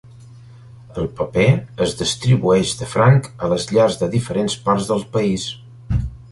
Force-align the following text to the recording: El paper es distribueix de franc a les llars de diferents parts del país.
El 1.01 1.09
paper 1.19 1.45
es 1.87 1.93
distribueix 1.99 2.73
de 2.81 2.89
franc 2.95 3.29
a 3.49 3.53
les 3.53 3.69
llars 3.75 4.01
de 4.03 4.11
diferents 4.19 4.59
parts 4.67 4.93
del 4.93 5.07
país. 5.19 5.49